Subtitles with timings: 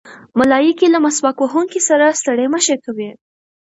[0.39, 3.09] ملایکې له مسواک وهونکي سره ستړې مه شي کوي.